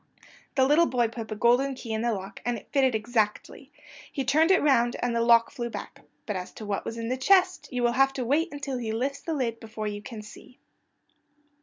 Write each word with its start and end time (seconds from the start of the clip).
The 0.55 0.65
little 0.65 0.87
boy 0.87 1.09
put 1.09 1.27
the 1.27 1.35
golden 1.35 1.75
key 1.75 1.93
in 1.93 2.01
the 2.01 2.11
lock 2.11 2.41
and 2.43 2.57
it 2.57 2.69
fitted 2.71 2.95
exactly. 2.95 3.71
He 4.11 4.25
turned 4.25 4.49
it 4.49 4.59
round 4.63 4.95
and 4.99 5.15
the 5.15 5.21
lock 5.21 5.51
flew 5.51 5.69
back. 5.69 6.01
But 6.25 6.35
as 6.35 6.51
to 6.53 6.65
what 6.65 6.85
was 6.85 6.97
in 6.97 7.09
the 7.09 7.17
chest 7.17 7.69
you 7.71 7.83
will 7.83 7.91
have 7.91 8.11
to 8.13 8.25
wait 8.25 8.51
until 8.51 8.79
he 8.79 8.91
lifts 8.93 9.19
the 9.21 9.35
lid 9.35 9.59
before 9.59 9.85
you 9.85 10.01
can 10.01 10.23
see. 10.23 10.57